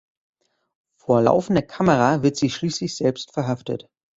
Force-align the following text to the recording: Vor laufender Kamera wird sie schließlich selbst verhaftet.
Vor 0.99 1.21
laufender 1.21 1.61
Kamera 1.61 2.23
wird 2.23 2.35
sie 2.35 2.49
schließlich 2.49 2.95
selbst 2.97 3.35
verhaftet. 3.35 3.87